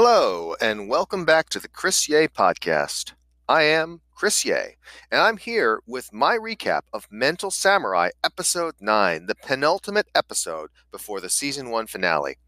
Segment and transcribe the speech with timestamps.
[0.00, 3.14] Hello, and welcome back to the Chris Yeh podcast.
[3.48, 4.74] I am Chris Yeh,
[5.10, 11.20] and I'm here with my recap of Mental Samurai Episode 9, the penultimate episode before
[11.20, 12.38] the Season 1 finale.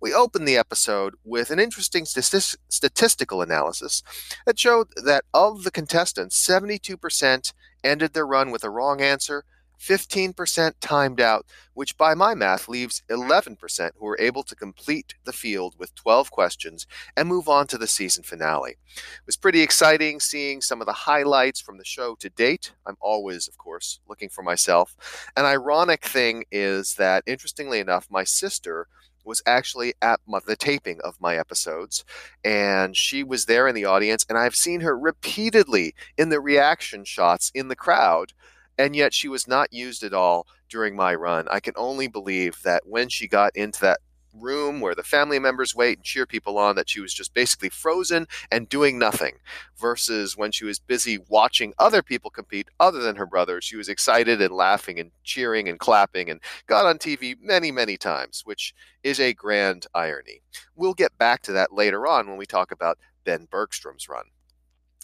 [0.00, 4.02] We opened the episode with an interesting statistical analysis
[4.44, 7.52] that showed that of the contestants, 72%
[7.84, 9.44] ended their run with a wrong answer
[9.78, 15.32] 15% timed out, which by my math leaves 11% who were able to complete the
[15.32, 18.76] field with 12 questions and move on to the season finale.
[18.96, 22.72] It was pretty exciting seeing some of the highlights from the show to date.
[22.86, 24.96] I'm always, of course, looking for myself.
[25.36, 28.88] An ironic thing is that, interestingly enough, my sister
[29.28, 32.04] was actually at my, the taping of my episodes,
[32.42, 37.04] and she was there in the audience, and I've seen her repeatedly in the reaction
[37.04, 38.32] shots in the crowd
[38.78, 41.46] and yet she was not used at all during my run.
[41.50, 43.98] I can only believe that when she got into that
[44.34, 47.68] room where the family members wait and cheer people on that she was just basically
[47.68, 49.34] frozen and doing nothing
[49.76, 53.60] versus when she was busy watching other people compete other than her brother.
[53.60, 57.96] She was excited and laughing and cheering and clapping and got on TV many many
[57.96, 60.40] times which is a grand irony.
[60.76, 64.24] We'll get back to that later on when we talk about Ben Bergstrom's run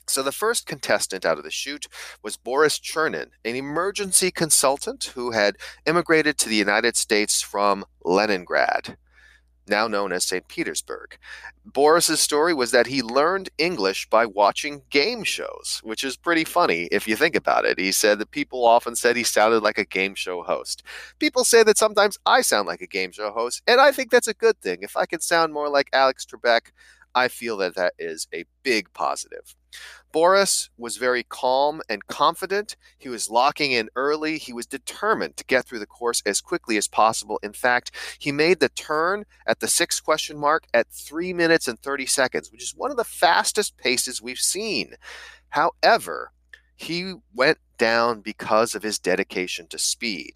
[0.07, 1.87] so the first contestant out of the chute
[2.23, 8.97] was Boris Chernin, an emergency consultant who had immigrated to the United States from Leningrad,
[9.67, 10.47] now known as St.
[10.47, 11.17] Petersburg.
[11.65, 16.85] Boris's story was that he learned English by watching game shows, which is pretty funny
[16.93, 17.79] if you think about it.
[17.79, 20.83] He said that people often said he sounded like a game show host.
[21.19, 24.29] People say that sometimes I sound like a game show host, and I think that's
[24.29, 24.79] a good thing.
[24.83, 26.73] If I can sound more like Alex Trebek,
[27.15, 29.55] I feel that that is a big positive.
[30.13, 32.77] Boris was very calm and confident.
[32.99, 34.39] He was locking in early.
[34.39, 37.41] He was determined to get through the course as quickly as possible.
[37.43, 41.79] In fact, he made the turn at the six question mark at three minutes and
[41.81, 44.95] 30 seconds, which is one of the fastest paces we've seen.
[45.49, 46.31] However,
[46.77, 50.35] he went down because of his dedication to speed.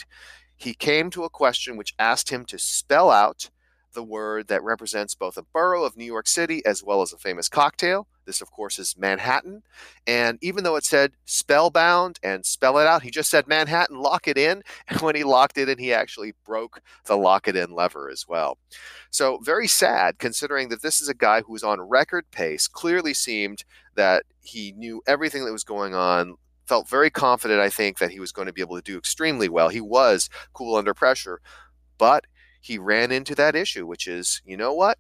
[0.56, 3.50] He came to a question which asked him to spell out
[3.94, 7.18] the word that represents both a borough of New York City as well as a
[7.18, 8.06] famous cocktail.
[8.26, 9.62] This, of course, is Manhattan.
[10.06, 14.28] And even though it said spellbound and spell it out, he just said Manhattan, lock
[14.28, 14.62] it in.
[14.88, 18.26] And when he locked it in, he actually broke the lock it in lever as
[18.28, 18.58] well.
[19.10, 23.14] So, very sad considering that this is a guy who was on record pace, clearly
[23.14, 28.10] seemed that he knew everything that was going on, felt very confident, I think, that
[28.10, 29.70] he was going to be able to do extremely well.
[29.70, 31.40] He was cool under pressure,
[31.96, 32.26] but
[32.60, 34.98] he ran into that issue, which is, you know what?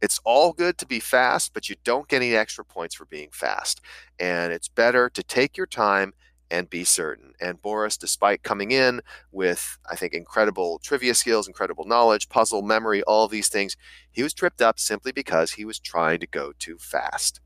[0.00, 3.28] It's all good to be fast, but you don't get any extra points for being
[3.30, 3.80] fast.
[4.18, 6.12] And it's better to take your time
[6.50, 7.32] and be certain.
[7.40, 9.00] And Boris, despite coming in
[9.32, 13.76] with, I think, incredible trivia skills, incredible knowledge, puzzle memory, all these things,
[14.10, 17.40] he was tripped up simply because he was trying to go too fast.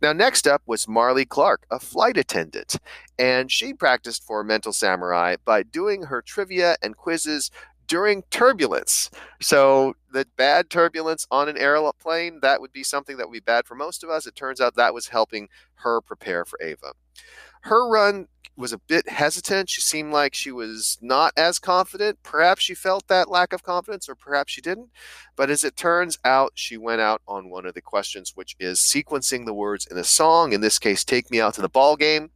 [0.00, 2.76] Now, next up was Marlie Clarke, a flight attendant,
[3.18, 7.50] and she practiced for Mental Samurai by doing her trivia and quizzes
[7.88, 9.10] during turbulence.
[9.40, 13.66] So the bad turbulence on an airplane, that would be something that would be bad
[13.66, 14.26] for most of us.
[14.26, 16.92] It turns out that was helping her prepare for Ava.
[17.62, 19.70] Her run was a bit hesitant.
[19.70, 22.18] She seemed like she was not as confident.
[22.24, 24.90] Perhaps she felt that lack of confidence, or perhaps she didn't.
[25.36, 28.80] But as it turns out, she went out on one of the questions, which is
[28.80, 30.52] sequencing the words in a song.
[30.52, 32.30] In this case, "Take Me Out to the Ball Game."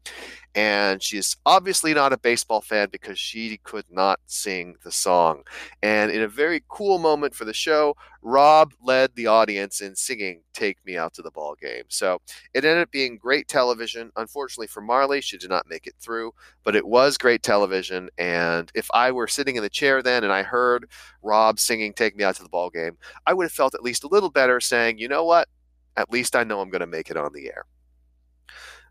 [0.55, 5.45] And she's obviously not a baseball fan because she could not sing the song.
[5.83, 10.43] And in a very cool moment for the show, Rob led the audience in singing
[10.53, 11.85] Take Me Out to the Ball Game.
[11.89, 12.21] So
[12.53, 14.13] it ended up being great television.
[14.17, 16.33] Unfortunately for Marlie, she did not make it through,
[16.65, 18.11] but it was great television.
[18.19, 20.89] And if I were sitting in the chair then and I heard
[21.23, 24.05] Rob singing Take Me Out to the Ball Game, I would have felt at least
[24.05, 25.49] a little better saying, you know what?
[25.97, 27.65] At least I know I'm going to make it on the air.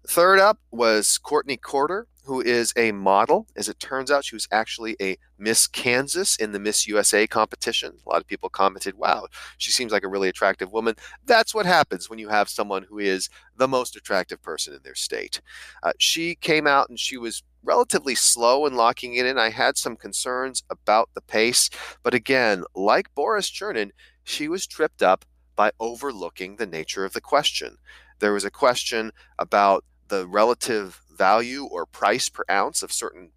[0.07, 3.47] Third up was Courtney Courter, who is a model.
[3.56, 7.94] As it turns out, she was actually a Miss Kansas in the Miss USA competition.
[8.06, 9.28] A lot of people commented, wow,
[9.58, 10.96] she seems like a really attractive woman.
[11.25, 14.96] That's what happens when you have someone who is the most attractive person in their
[14.96, 15.41] state.
[15.84, 19.37] Uh, she came out and she was relatively slow in locking it in.
[19.37, 21.70] I had some concerns about the pace,
[22.03, 23.91] but again, like Boris Chernin,
[24.23, 25.25] she was tripped up
[25.55, 27.78] by overlooking the nature of the question.
[28.20, 33.31] There was a question about the relative value or price per ounce of certain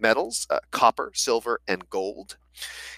[0.00, 2.36] metals, uh, copper, silver, and gold.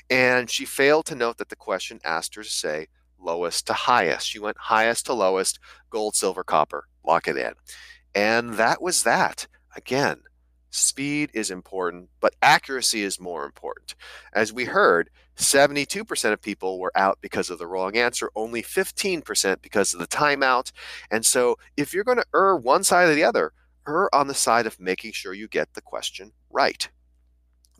[0.08, 2.88] And she failed to note that the question asked her to say
[3.18, 4.26] lowest to highest.
[4.26, 5.58] She went highest to lowest,
[5.90, 7.52] gold, silver, copper, lock it in.
[8.14, 9.46] And that was that.
[9.76, 10.22] Again,
[10.70, 13.94] speed is important, but accuracy is more important.
[14.32, 19.62] As we heard, 72% of people were out because of the wrong answer, only 15%
[19.62, 20.72] because of the timeout.
[21.10, 23.52] And so if you're going to err one side or the other,
[23.88, 26.88] err on the side of making sure you get the question right.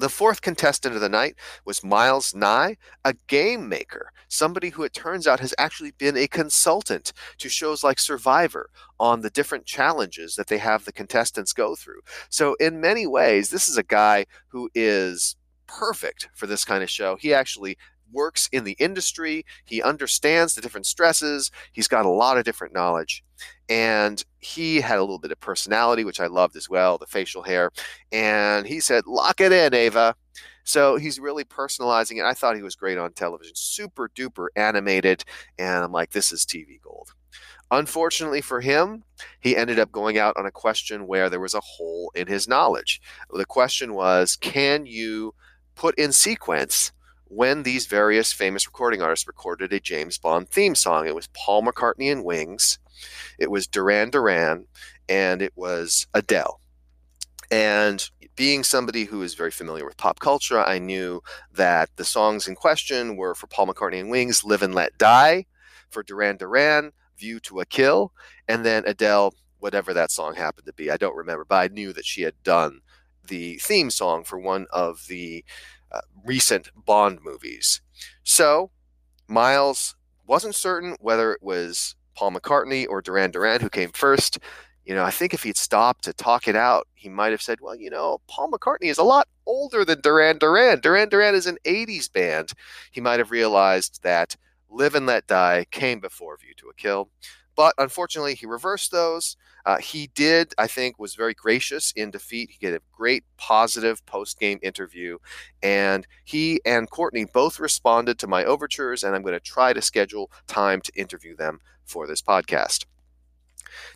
[0.00, 1.34] The fourth contestant of the night
[1.66, 6.26] was Miles Nye, a game maker, somebody who it turns out has actually been a
[6.26, 11.76] consultant to shows like Survivor on the different challenges that they have the contestants go
[11.76, 12.00] through.
[12.30, 15.36] So, in many ways, this is a guy who is
[15.66, 17.16] perfect for this kind of show.
[17.16, 17.76] He actually
[18.12, 22.74] works in the industry, he understands the different stresses, he's got a lot of different
[22.74, 23.24] knowledge.
[23.68, 27.42] And he had a little bit of personality, which I loved as well, the facial
[27.42, 27.70] hair.
[28.12, 30.14] And he said, Lock it in, Ava.
[30.64, 32.24] So he's really personalizing it.
[32.24, 35.24] I thought he was great on television, super duper animated.
[35.58, 37.12] And I'm like, this is TV gold.
[37.70, 39.04] Unfortunately for him,
[39.40, 42.48] he ended up going out on a question where there was a hole in his
[42.48, 43.00] knowledge.
[43.32, 45.34] The question was Can you
[45.76, 46.92] put in sequence
[47.30, 51.06] when these various famous recording artists recorded a James Bond theme song?
[51.06, 52.78] It was Paul McCartney and Wings,
[53.38, 54.66] it was Duran Duran,
[55.08, 56.60] and it was Adele.
[57.50, 61.22] And being somebody who is very familiar with pop culture, I knew
[61.52, 65.46] that the songs in question were for Paul McCartney and Wings, Live and Let Die,
[65.88, 68.12] for Duran Duran, View to a Kill,
[68.48, 70.90] and then Adele, whatever that song happened to be.
[70.90, 72.80] I don't remember, but I knew that she had done
[73.26, 75.44] the theme song for one of the
[76.24, 77.80] recent Bond movies.
[78.22, 78.70] So
[79.28, 79.96] Miles
[80.26, 84.38] wasn't certain whether it was Paul McCartney or Duran Duran who came first.
[84.84, 87.60] You know, I think if he'd stopped to talk it out, he might have said,
[87.60, 90.80] well, you know, Paul McCartney is a lot older than Duran Duran.
[90.80, 92.52] Duran Duran is an 80s band.
[92.90, 94.36] He might have realized that
[94.68, 97.08] Live and Let Die came before View to a Kill.
[97.56, 99.36] But unfortunately, he reversed those.
[99.66, 102.50] Uh, he did, I think, was very gracious in defeat.
[102.50, 105.18] He gave a great positive post game interview.
[105.62, 109.82] And he and Courtney both responded to my overtures, and I'm going to try to
[109.82, 112.86] schedule time to interview them for this podcast.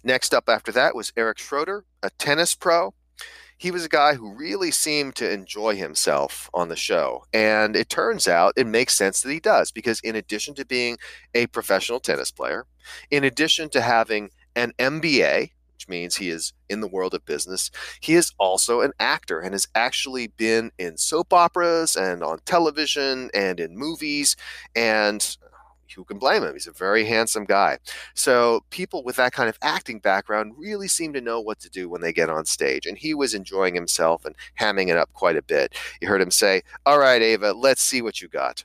[0.02, 2.94] Next up after that was Eric Schroeder, a tennis pro.
[3.56, 7.24] He was a guy who really seemed to enjoy himself on the show.
[7.32, 10.98] And it turns out it makes sense that he does because, in addition to being
[11.34, 12.66] a professional tennis player,
[13.10, 17.70] in addition to having an MBA, which means he is in the world of business.
[18.00, 23.30] He is also an actor and has actually been in soap operas and on television
[23.34, 24.36] and in movies.
[24.74, 25.36] And
[25.94, 26.52] who can blame him?
[26.52, 27.78] He's a very handsome guy.
[28.14, 31.88] So people with that kind of acting background really seem to know what to do
[31.88, 32.86] when they get on stage.
[32.86, 35.74] And he was enjoying himself and hamming it up quite a bit.
[36.00, 38.64] You heard him say, All right, Ava, let's see what you got.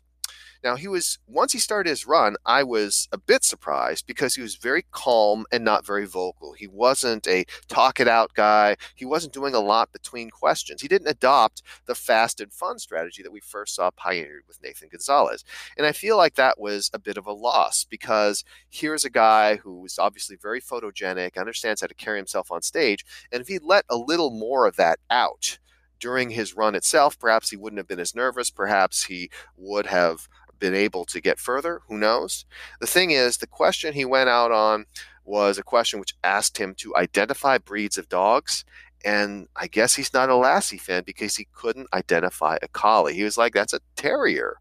[0.64, 4.42] Now, he was, once he started his run, I was a bit surprised because he
[4.42, 6.54] was very calm and not very vocal.
[6.54, 8.76] He wasn't a talk it out guy.
[8.96, 10.82] He wasn't doing a lot between questions.
[10.82, 14.90] He didn't adopt the fast and fun strategy that we first saw pioneered with Nathan
[14.92, 15.46] Gonzalez.
[15.78, 19.58] And I feel like that was a bit of a loss because here's a guy
[19.58, 23.06] who is obviously very photogenic, understands how to carry himself on stage.
[23.32, 25.60] And if he let a little more of that out,
[26.00, 28.50] during his run itself, perhaps he wouldn't have been as nervous.
[28.50, 30.28] Perhaps he would have
[30.60, 31.82] been able to get further.
[31.88, 32.46] Who knows?
[32.80, 34.86] The thing is, the question he went out on
[35.26, 38.66] was a question which asked him to identify breeds of dogs.
[39.06, 43.16] And I guess he's not a Lassie fan because he couldn't identify a collie.
[43.16, 44.58] He was like, that's a terrier.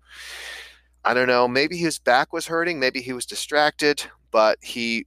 [1.05, 1.49] I don't know.
[1.49, 2.79] Maybe his back was hurting.
[2.79, 5.06] Maybe he was distracted, but he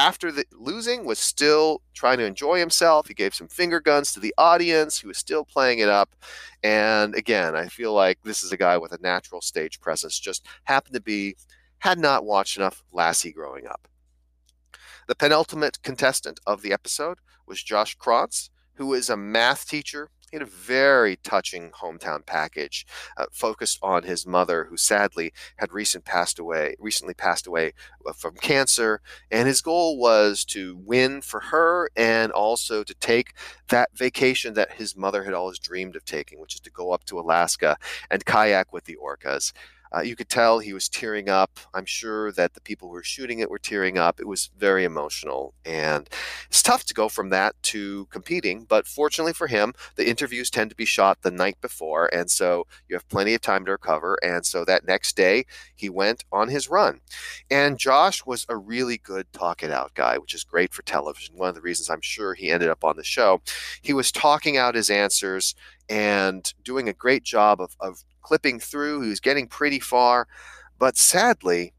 [0.00, 3.06] after the losing was still trying to enjoy himself.
[3.06, 4.98] He gave some finger guns to the audience.
[4.98, 6.16] He was still playing it up.
[6.62, 10.18] And again, I feel like this is a guy with a natural stage presence.
[10.18, 11.36] Just happened to be
[11.80, 13.88] had not watched enough Lassie growing up.
[15.06, 20.36] The penultimate contestant of the episode was Josh Kronz, who is a math teacher he
[20.36, 26.04] had a very touching hometown package uh, focused on his mother, who sadly had recent
[26.04, 27.72] passed away, recently passed away
[28.06, 29.00] uh, from cancer.
[29.30, 33.34] And his goal was to win for her and also to take
[33.68, 37.04] that vacation that his mother had always dreamed of taking, which is to go up
[37.06, 37.76] to Alaska
[38.10, 39.52] and kayak with the orcas.
[39.94, 41.58] Uh, you could tell he was tearing up.
[41.74, 44.20] I'm sure that the people who were shooting it were tearing up.
[44.20, 45.54] It was very emotional.
[45.64, 46.08] And
[46.48, 48.64] it's tough to go from that to competing.
[48.64, 52.12] But fortunately for him, the interviews tend to be shot the night before.
[52.14, 54.16] And so you have plenty of time to recover.
[54.22, 55.44] And so that next day,
[55.74, 57.00] he went on his run.
[57.50, 61.36] And Josh was a really good talk it out guy, which is great for television.
[61.36, 63.40] One of the reasons I'm sure he ended up on the show.
[63.82, 65.54] He was talking out his answers
[65.88, 69.02] and doing a great job of, of clipping through.
[69.02, 70.26] He was getting pretty far.
[70.78, 71.72] But sadly,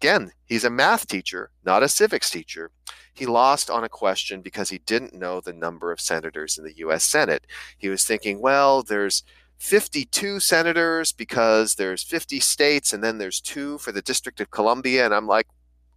[0.00, 2.70] again, he's a math teacher, not a civics teacher.
[3.12, 6.76] He lost on a question because he didn't know the number of senators in the
[6.78, 7.46] US Senate.
[7.76, 9.24] He was thinking, well, there's
[9.58, 15.04] 52 senators because there's 50 states and then there's two for the District of Columbia.
[15.04, 15.46] And I'm like,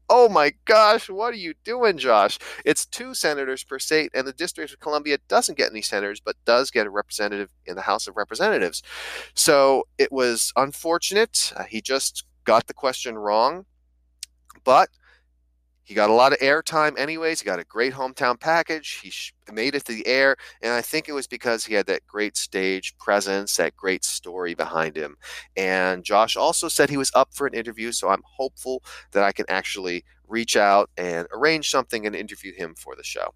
[0.09, 2.39] oh my gosh, what are you doing, Josh?
[2.65, 6.35] It's two senators per state, and the District of Columbia doesn't get any senators, but
[6.45, 8.83] does get a representative in the House of Representatives.
[9.33, 11.53] So it was unfortunate.
[11.55, 13.65] Uh, he just got the question wrong,
[14.63, 14.89] but
[15.83, 17.41] he got a lot of airtime, anyways.
[17.41, 18.99] He got a great hometown package.
[19.03, 19.11] He
[19.51, 22.37] made it to the air, and I think it was because he had that great
[22.37, 25.17] stage presence, that great story behind him.
[25.57, 29.33] And Josh also said he was up for an interview, so I'm hopeful that I
[29.33, 33.33] can actually reach out and arrange something and interview him for the show.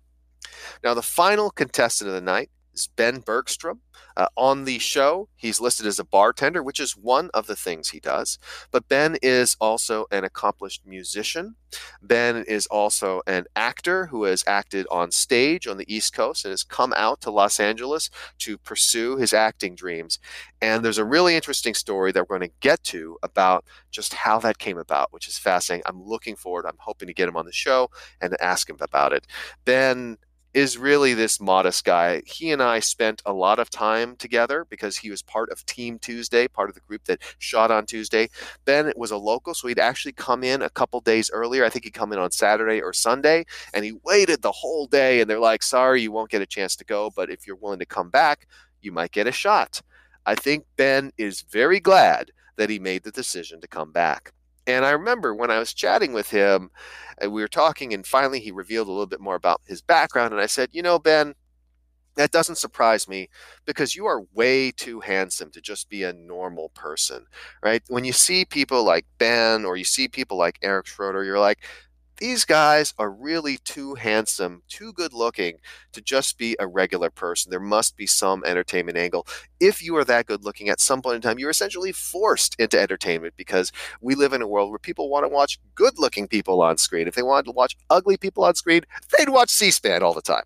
[0.84, 3.82] Now, the final contestant of the night is Ben Bergstrom.
[4.16, 7.90] Uh, on the show, he's listed as a bartender, which is one of the things
[7.90, 8.38] he does.
[8.72, 11.56] But Ben is also an accomplished musician.
[12.02, 16.52] Ben is also an actor who has acted on stage on the East Coast and
[16.52, 20.20] has come out to Los Angeles to pursue his acting dreams.
[20.62, 24.40] And there's a really interesting story that we're going to get to about just how
[24.40, 25.84] that came about, which is fascinating.
[25.88, 26.66] I'm looking forward.
[26.66, 27.90] I'm hoping to get him on the show
[28.22, 29.26] and ask him about it.
[29.66, 30.18] Ben
[30.54, 32.22] is really this modest guy.
[32.26, 36.00] He and I spent a lot of time together because he was part of Team
[36.00, 38.30] Tuesday, part of the group that shot on Tuesday.
[38.66, 41.64] Ben was a local, so he'd actually come in a couple days earlier.
[41.64, 45.22] I think he'd come in on Saturday or Sunday, and he waited the whole day.
[45.22, 47.80] And they're like, sorry, you won't get a chance to go, but if you're willing
[47.80, 48.48] to come back,
[48.82, 49.82] you might get a shot.
[50.26, 54.34] I think Ben is very glad that he made the decision to come back.
[54.68, 56.70] And I remember when I was chatting with him,
[57.22, 60.34] we were talking, and finally he revealed a little bit more about his background.
[60.34, 61.34] And I said, You know, Ben,
[62.16, 63.30] that doesn't surprise me
[63.66, 67.26] because you are way too handsome to just be a normal person,
[67.64, 67.84] right?
[67.90, 71.60] When you see people like Ben or you see people like Eric Schroeder, you're like,
[72.18, 75.58] these guys are really too handsome, too good looking
[75.94, 77.50] to just be a regular person.
[77.50, 79.28] There must be some entertainment angle.
[79.60, 82.80] If you are that good looking at some point in time, you're essentially forced into
[82.80, 83.72] entertainment because
[84.02, 87.08] we live in a world where people want to watch good looking people on screen.
[87.08, 88.82] If they wanted to watch ugly people on screen,
[89.18, 90.44] they'd watch C SPAN all the time.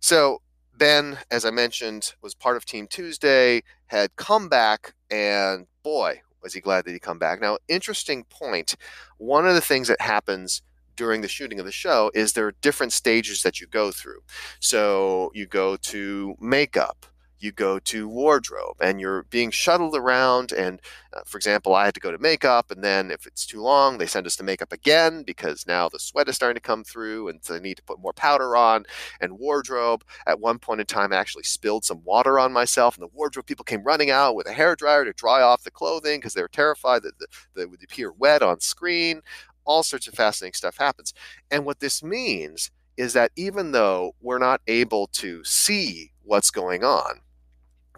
[0.00, 0.40] So,
[0.76, 6.54] Ben, as I mentioned, was part of Team Tuesday, had come back, and boy, was
[6.54, 7.38] he glad that he come back.
[7.38, 8.76] Now, interesting point.
[9.18, 10.62] One of the things that happens
[10.96, 14.20] during the shooting of the show is there are different stages that you go through.
[14.60, 17.06] So you go to makeup,
[17.40, 20.52] you go to wardrobe, and you're being shuttled around.
[20.52, 20.80] And
[21.12, 23.98] uh, for example, I had to go to makeup, and then if it's too long,
[23.98, 27.28] they send us to makeup again because now the sweat is starting to come through,
[27.28, 28.84] and so they need to put more powder on.
[29.20, 33.02] And wardrobe, at one point in time, I actually spilled some water on myself, and
[33.02, 36.20] the wardrobe people came running out with a hair dryer to dry off the clothing
[36.20, 37.14] because they were terrified that
[37.56, 39.22] they would appear wet on screen
[39.70, 41.14] all sorts of fascinating stuff happens.
[41.48, 46.82] And what this means is that even though we're not able to see what's going
[46.82, 47.20] on,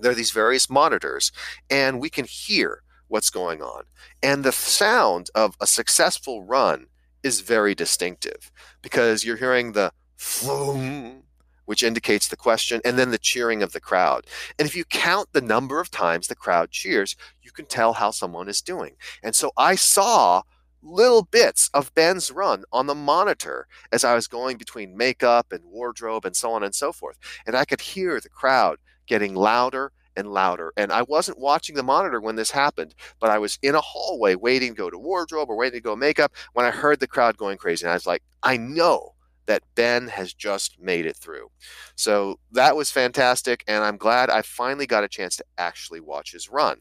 [0.01, 1.33] there are these various monitors
[1.71, 3.85] and we can hear what's going on.
[4.23, 6.89] And the sound of a successful run
[7.23, 8.53] is very distinctive
[8.83, 11.23] because you're hearing the floom,
[11.65, 14.27] which indicates the question, and then the cheering of the crowd.
[14.59, 18.11] And if you count the number of times the crowd cheers, you can tell how
[18.11, 18.97] someone is doing.
[19.23, 20.43] And so I saw
[20.83, 25.65] little bits of Ben's run on the monitor as I was going between makeup and
[25.65, 27.19] wardrobe and so on and so forth.
[27.47, 30.73] And I could hear the crowd getting louder and louder.
[30.77, 34.35] And I wasn't watching the monitor when this happened, but I was in a hallway
[34.35, 37.37] waiting to go to wardrobe or waiting to go makeup when I heard the crowd
[37.37, 37.85] going crazy.
[37.85, 39.15] And I was like, I know
[39.47, 41.51] that Ben has just made it through.
[41.97, 43.65] So that was fantastic.
[43.67, 46.79] And I'm glad I finally got a chance to actually watch his run.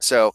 [0.00, 0.32] So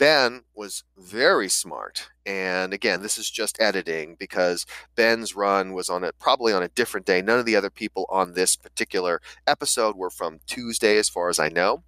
[0.00, 2.08] Ben was very smart.
[2.24, 4.64] And again, this is just editing because
[4.96, 7.20] Ben's run was on it probably on a different day.
[7.20, 11.38] None of the other people on this particular episode were from Tuesday, as far as
[11.38, 11.82] I know.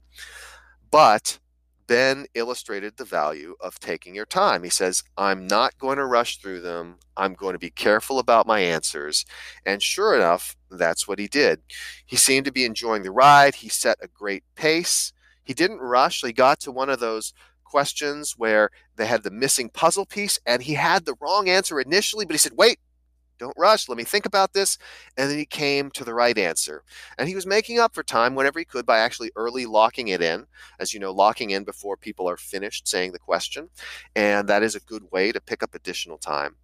[0.90, 1.38] But
[1.86, 4.62] Ben illustrated the value of taking your time.
[4.62, 6.98] He says, I'm not going to rush through them.
[7.16, 9.24] I'm going to be careful about my answers.
[9.64, 11.62] And sure enough, that's what he did.
[12.04, 13.54] He seemed to be enjoying the ride.
[13.54, 15.14] He set a great pace.
[15.44, 16.20] He didn't rush.
[16.20, 17.32] He got to one of those
[17.72, 22.26] questions where they had the missing puzzle piece and he had the wrong answer initially,
[22.26, 22.78] but he said, wait,
[23.38, 23.88] don't rush.
[23.88, 24.76] Let me think about this.
[25.16, 26.84] And then he came to the right answer.
[27.16, 30.20] And he was making up for time whenever he could by actually early locking it
[30.20, 30.46] in,
[30.78, 33.70] as you know, locking in before people are finished saying the question.
[34.14, 36.56] And that is a good way to pick up additional time.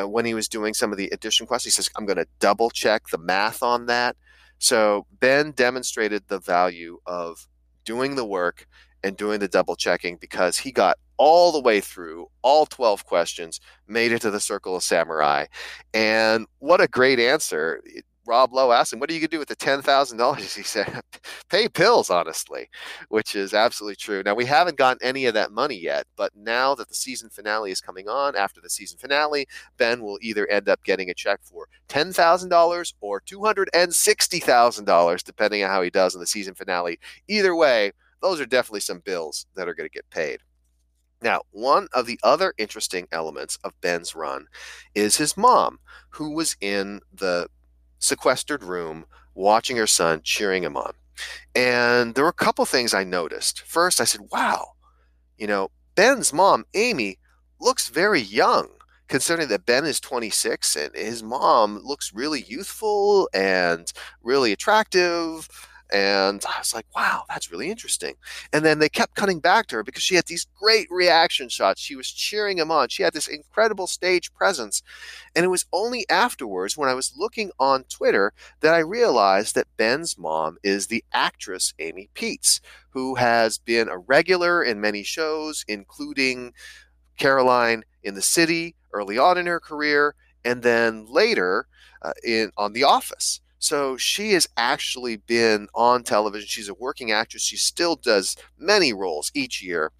[0.00, 2.28] Uh, when he was doing some of the addition questions, he says, I'm going to
[2.38, 4.16] double check the math on that.
[4.58, 7.48] So Ben demonstrated the value of
[7.84, 8.68] doing the work
[9.04, 13.60] and doing the double checking because he got all the way through all 12 questions,
[13.86, 15.46] made it to the Circle of Samurai.
[15.94, 17.82] And what a great answer.
[18.24, 20.36] Rob Lowe asked him, What are you going to do with the $10,000?
[20.56, 21.00] He said,
[21.48, 22.68] Pay pills, honestly,
[23.08, 24.22] which is absolutely true.
[24.24, 27.70] Now, we haven't gotten any of that money yet, but now that the season finale
[27.70, 31.40] is coming on, after the season finale, Ben will either end up getting a check
[31.42, 36.98] for $10,000 or $260,000, depending on how he does in the season finale.
[37.28, 40.40] Either way, those are definitely some bills that are going to get paid.
[41.20, 44.46] Now, one of the other interesting elements of Ben's run
[44.94, 45.78] is his mom,
[46.10, 47.48] who was in the
[47.98, 50.92] sequestered room watching her son, cheering him on.
[51.54, 53.60] And there were a couple things I noticed.
[53.62, 54.72] First, I said, wow,
[55.38, 57.18] you know, Ben's mom, Amy,
[57.60, 58.68] looks very young
[59.08, 65.48] considering that Ben is 26 and his mom looks really youthful and really attractive
[65.92, 68.14] and I was like, wow, that's really interesting.
[68.52, 71.82] And then they kept cutting back to her because she had these great reaction shots.
[71.82, 72.88] She was cheering him on.
[72.88, 74.82] She had this incredible stage presence.
[75.36, 79.76] And it was only afterwards, when I was looking on Twitter, that I realized that
[79.76, 85.62] Ben's mom is the actress Amy Pietz, who has been a regular in many shows,
[85.68, 86.54] including
[87.18, 91.66] Caroline in the City early on in her career, and then later
[92.00, 93.41] uh, in on The Office.
[93.62, 96.48] So she has actually been on television.
[96.48, 97.44] She's a working actress.
[97.44, 99.92] She still does many roles each year,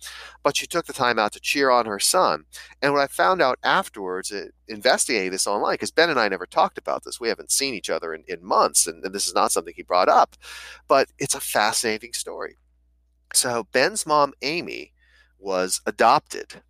[0.43, 2.43] but she took the time out to cheer on her son.
[2.83, 6.45] And what I found out afterwards, uh, investigating this online, because Ben and I never
[6.45, 7.21] talked about this.
[7.21, 9.85] We haven't seen each other in, in months, and, and this is not something he
[9.85, 10.35] brought up,
[10.89, 12.57] but it's a fascinating story.
[13.33, 14.93] So Ben's mom, Amy,
[15.39, 16.63] was adopted.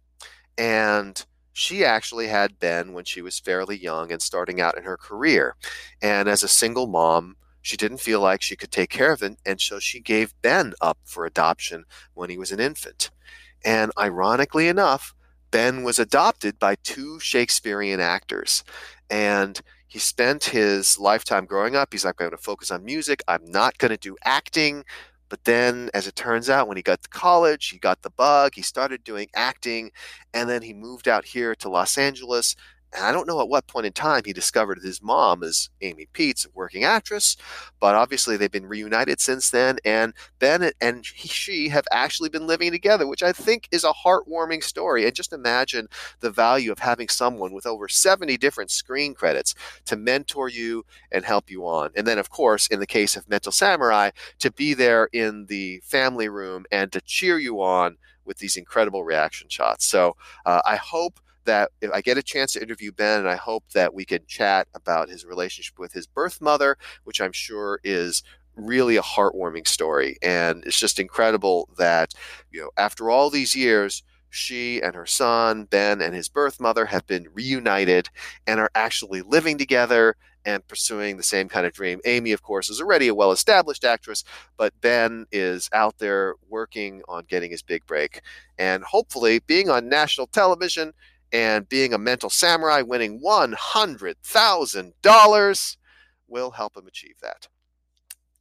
[0.58, 4.96] And she actually had Ben when she was fairly young and starting out in her
[4.96, 5.56] career.
[6.00, 9.36] And as a single mom, she didn't feel like she could take care of him,
[9.46, 13.10] and so she gave Ben up for adoption when he was an infant.
[13.64, 15.14] And ironically enough,
[15.52, 18.64] Ben was adopted by two Shakespearean actors.
[19.08, 21.92] And he spent his lifetime growing up.
[21.92, 23.22] He's like, I'm going to focus on music.
[23.28, 24.84] I'm not going to do acting.
[25.32, 28.52] But then, as it turns out, when he got to college, he got the bug.
[28.54, 29.90] He started doing acting,
[30.34, 32.54] and then he moved out here to Los Angeles
[32.94, 36.08] and I don't know at what point in time he discovered his mom is Amy
[36.12, 37.36] Pietz, a working actress,
[37.80, 39.78] but obviously they've been reunited since then.
[39.84, 43.92] And Ben and he, she have actually been living together, which I think is a
[43.92, 45.06] heartwarming story.
[45.06, 45.88] And just imagine
[46.20, 49.54] the value of having someone with over 70 different screen credits
[49.86, 51.90] to mentor you and help you on.
[51.96, 55.80] And then, of course, in the case of Mental Samurai, to be there in the
[55.84, 59.86] family room and to cheer you on with these incredible reaction shots.
[59.86, 63.36] So uh, I hope that if I get a chance to interview Ben, and I
[63.36, 67.80] hope that we can chat about his relationship with his birth mother, which I'm sure
[67.84, 68.22] is
[68.56, 70.18] really a heartwarming story.
[70.22, 72.12] And it's just incredible that,
[72.50, 76.86] you know, after all these years, she and her son, Ben, and his birth mother
[76.86, 78.08] have been reunited
[78.46, 82.00] and are actually living together and pursuing the same kind of dream.
[82.04, 84.24] Amy, of course, is already a well established actress,
[84.56, 88.22] but Ben is out there working on getting his big break
[88.58, 90.92] and hopefully being on national television
[91.32, 95.76] and being a mental samurai, winning $100,000
[96.28, 97.48] will help him achieve that.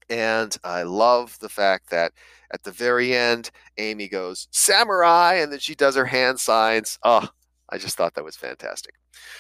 [0.10, 2.12] And I love the fact that
[2.54, 7.00] at the very end, Amy goes, Samurai, and then she does her hand signs.
[7.04, 7.30] Oh,
[7.70, 8.96] I just thought that was fantastic.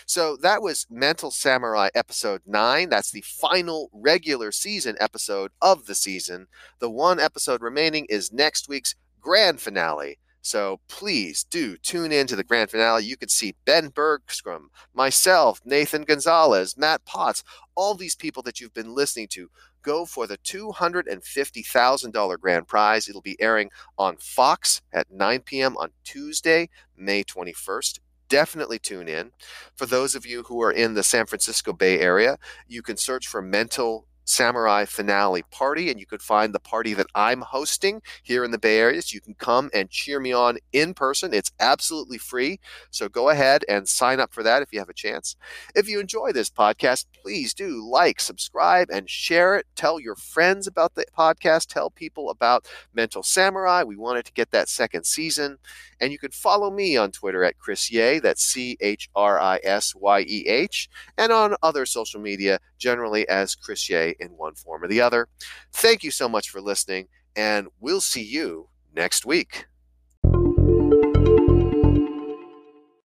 [0.05, 2.87] So that was Mental Samurai episode 9.
[2.89, 6.47] That's the final regular season episode of the season.
[6.79, 12.35] The one episode remaining is next week's grand finale so please do tune in to
[12.35, 13.03] the grand finale.
[13.03, 17.43] You can see Ben Bergstrom, myself, Nathan Gonzalez, Matt Potts,
[17.75, 19.49] all these people that you've been listening to.
[19.83, 23.07] Go for the $250,000 grand prize.
[23.07, 25.75] It'll be airing on Fox at 9 p.m.
[25.77, 27.99] on Tuesday, May 21st
[28.31, 29.29] definitely tune in.
[29.75, 33.27] For those of you who are in the San Francisco Bay Area, you can search
[33.27, 38.43] for Mental Samurai finale party, and you could find the party that I'm hosting here
[38.43, 39.01] in the Bay Area.
[39.01, 41.33] So you can come and cheer me on in person.
[41.33, 42.59] It's absolutely free.
[42.89, 45.35] So go ahead and sign up for that if you have a chance.
[45.75, 49.67] If you enjoy this podcast, please do like, subscribe, and share it.
[49.75, 51.67] Tell your friends about the podcast.
[51.67, 53.83] Tell people about Mental Samurai.
[53.83, 55.57] We wanted to get that second season.
[55.99, 59.59] And you can follow me on Twitter at Chris Yeh, that's C H R I
[59.63, 64.55] S Y E H, and on other social media, generally as Chris Yeh in one
[64.55, 65.27] form or the other.
[65.73, 69.65] Thank you so much for listening, and we'll see you next week.